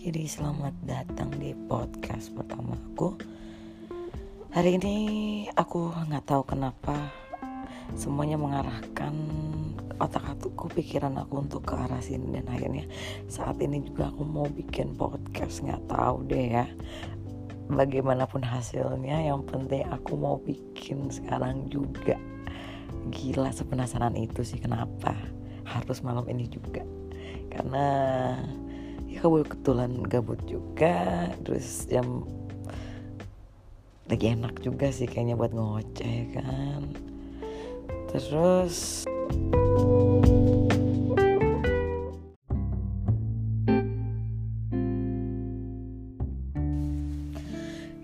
jadi 0.00 0.24
selamat 0.24 0.72
datang 0.88 1.28
di 1.36 1.52
podcast 1.52 2.32
pertama 2.32 2.72
aku. 2.72 3.20
Hari 4.48 4.80
ini 4.80 4.96
aku 5.52 5.92
nggak 5.92 6.24
tahu 6.24 6.40
kenapa 6.48 7.12
semuanya 8.00 8.40
mengarahkan 8.40 9.12
otak 10.00 10.24
aku, 10.24 10.72
pikiran 10.72 11.20
aku 11.20 11.44
untuk 11.44 11.68
ke 11.68 11.76
arah 11.76 12.00
sini. 12.00 12.32
Dan 12.32 12.48
akhirnya 12.48 12.88
saat 13.28 13.60
ini 13.60 13.84
juga 13.84 14.08
aku 14.08 14.24
mau 14.24 14.48
bikin 14.48 14.96
podcast 14.96 15.60
nggak 15.60 15.92
tahu 15.92 16.24
deh 16.32 16.48
ya 16.48 16.64
bagaimanapun 17.68 18.40
hasilnya. 18.40 19.20
Yang 19.20 19.52
penting 19.52 19.84
aku 19.84 20.16
mau 20.16 20.40
bikin 20.40 21.12
sekarang 21.12 21.68
juga. 21.68 22.16
Gila 23.12 23.52
sepenasaran 23.52 24.16
itu 24.16 24.48
sih 24.48 24.64
kenapa 24.64 25.12
harus 25.68 26.00
malam 26.00 26.24
ini 26.24 26.48
juga. 26.48 26.88
Karena 27.52 27.84
ya 29.10 29.26
kebetulan 29.26 30.06
gabut 30.06 30.38
juga 30.46 31.26
terus 31.42 31.90
jam 31.90 32.22
lagi 34.06 34.34
enak 34.34 34.62
juga 34.62 34.90
sih 34.90 35.06
kayaknya 35.06 35.38
buat 35.38 35.54
ngoceh 35.54 36.34
kan? 36.34 36.82
Terus 38.10 39.06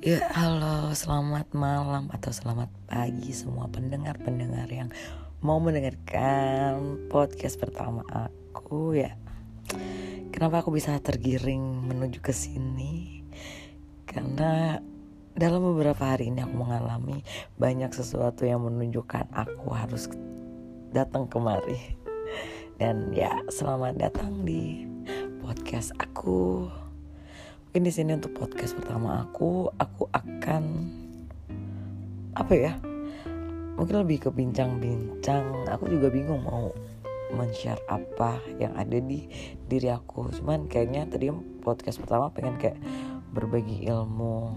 Ya 0.00 0.24
halo 0.32 0.96
selamat 0.96 1.52
malam 1.52 2.08
atau 2.08 2.32
selamat 2.32 2.72
pagi 2.88 3.36
semua 3.36 3.68
pendengar-pendengar 3.68 4.72
yang 4.72 4.88
mau 5.44 5.60
mendengarkan 5.60 6.96
podcast 7.12 7.60
pertama 7.60 8.00
aku 8.08 8.96
ya 8.96 9.12
Kenapa 10.40 10.64
aku 10.64 10.72
bisa 10.72 10.96
tergiring 10.96 11.84
menuju 11.84 12.24
ke 12.24 12.32
sini? 12.32 13.20
Karena 14.08 14.80
dalam 15.36 15.60
beberapa 15.60 16.00
hari 16.16 16.32
ini 16.32 16.40
aku 16.40 16.64
mengalami 16.64 17.20
banyak 17.60 17.92
sesuatu 17.92 18.48
yang 18.48 18.64
menunjukkan 18.64 19.28
aku 19.36 19.68
harus 19.76 20.08
datang 20.96 21.28
kemari. 21.28 21.76
Dan 22.80 23.12
ya, 23.12 23.36
selamat 23.52 24.00
datang 24.00 24.48
di 24.48 24.88
podcast 25.44 25.92
aku. 26.00 26.72
Mungkin 27.68 27.84
di 27.84 27.92
sini 27.92 28.16
untuk 28.16 28.32
podcast 28.32 28.72
pertama 28.80 29.28
aku, 29.28 29.68
aku 29.76 30.08
akan 30.08 30.88
apa 32.32 32.54
ya? 32.56 32.80
Mungkin 33.76 34.08
lebih 34.08 34.24
ke 34.24 34.28
bincang-bincang. 34.32 35.68
Aku 35.68 35.84
juga 35.92 36.08
bingung 36.08 36.40
mau 36.48 36.72
men-share 37.34 37.80
apa 37.90 38.38
yang 38.58 38.74
ada 38.74 38.98
di 38.98 39.26
diri 39.66 39.90
aku 39.90 40.30
cuman 40.40 40.66
kayaknya 40.66 41.06
tadi 41.06 41.30
podcast 41.62 42.02
pertama 42.02 42.32
pengen 42.32 42.56
kayak 42.58 42.78
berbagi 43.30 43.86
ilmu 43.86 44.54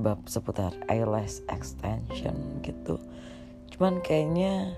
bab 0.00 0.24
seputar 0.26 0.72
eyelash 0.88 1.44
extension 1.52 2.34
gitu 2.64 2.98
cuman 3.76 4.02
kayaknya 4.02 4.74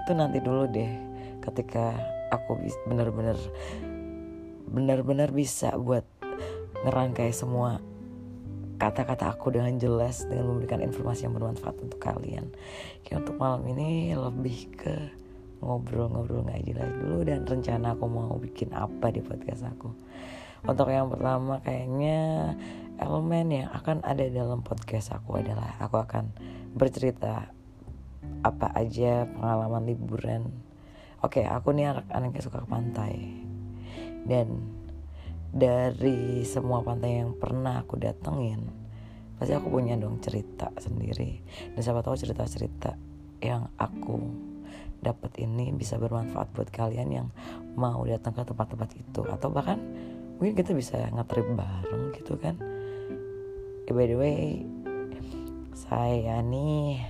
itu 0.00 0.10
nanti 0.16 0.40
dulu 0.40 0.66
deh 0.70 0.92
ketika 1.44 1.92
aku 2.32 2.56
bener-bener 2.88 3.36
bener-bener 4.72 5.28
bisa 5.28 5.76
buat 5.76 6.06
ngerangkai 6.82 7.30
semua 7.30 7.78
kata-kata 8.82 9.30
aku 9.30 9.54
dengan 9.54 9.78
jelas 9.78 10.26
dengan 10.26 10.50
memberikan 10.50 10.82
informasi 10.82 11.30
yang 11.30 11.38
bermanfaat 11.38 11.78
untuk 11.78 12.02
kalian. 12.02 12.50
Kayak 13.06 13.22
untuk 13.22 13.38
malam 13.38 13.62
ini 13.70 14.10
lebih 14.10 14.74
ke 14.74 15.21
ngobrol-ngobrol 15.62 16.42
nggak 16.42 16.66
jelas 16.66 16.90
dulu 16.98 17.22
dan 17.22 17.46
rencana 17.46 17.94
aku 17.94 18.04
mau 18.10 18.34
bikin 18.36 18.74
apa 18.74 19.14
di 19.14 19.22
podcast 19.22 19.62
aku. 19.64 19.94
Untuk 20.62 20.90
yang 20.90 21.10
pertama 21.10 21.58
kayaknya 21.62 22.54
elemen 22.98 23.46
yang 23.50 23.68
akan 23.74 24.02
ada 24.02 24.26
dalam 24.30 24.62
podcast 24.62 25.14
aku 25.14 25.38
adalah 25.42 25.74
aku 25.82 25.98
akan 25.98 26.30
bercerita 26.74 27.50
apa 28.42 28.70
aja 28.74 29.26
pengalaman 29.26 29.86
liburan. 29.86 30.42
Oke, 31.22 31.46
aku 31.46 31.70
nih 31.70 31.94
anak-anak 31.94 32.34
yang 32.34 32.44
suka 32.44 32.62
ke 32.62 32.68
pantai. 32.70 33.14
Dan 34.26 34.58
dari 35.50 36.42
semua 36.46 36.82
pantai 36.82 37.22
yang 37.22 37.38
pernah 37.38 37.82
aku 37.82 37.98
datengin, 37.98 38.66
pasti 39.38 39.54
aku 39.54 39.70
punya 39.70 39.94
dong 39.98 40.18
cerita 40.18 40.74
sendiri. 40.78 41.42
Dan 41.74 41.80
siapa 41.82 42.02
tahu 42.02 42.18
cerita-cerita 42.18 42.98
yang 43.42 43.70
aku 43.78 44.50
dapat 45.02 45.34
ini 45.42 45.74
bisa 45.74 45.98
bermanfaat 45.98 46.54
buat 46.54 46.70
kalian 46.70 47.08
yang 47.10 47.28
mau 47.74 48.06
datang 48.06 48.32
ke 48.38 48.46
tempat-tempat 48.46 48.90
itu. 48.94 49.22
Atau 49.26 49.50
bahkan 49.50 49.82
mungkin 50.38 50.54
kita 50.54 50.72
bisa 50.72 51.10
ngetrip 51.10 51.44
bareng 51.52 52.14
gitu 52.16 52.38
kan. 52.38 52.54
Eh, 53.84 53.92
by 53.92 54.06
the 54.08 54.16
way 54.16 54.64
saya 55.74 56.40
nih 56.40 57.02